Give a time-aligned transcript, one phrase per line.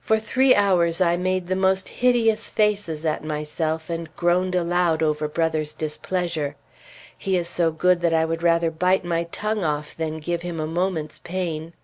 [0.00, 5.28] For three hours I made the most hideous faces at myself and groaned aloud over
[5.28, 6.56] Brother's displeasure.
[7.18, 10.60] He is so good that I would rather bite my tongue off than give him
[10.60, 11.74] a moment's pain.